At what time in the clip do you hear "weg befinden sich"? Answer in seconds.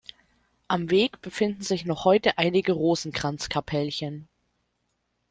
0.89-1.85